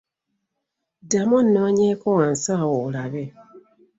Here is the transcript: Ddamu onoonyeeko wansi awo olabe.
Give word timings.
Ddamu 1.01 1.33
onoonyeeko 1.41 2.07
wansi 2.17 2.49
awo 2.59 2.75
olabe. 2.85 3.23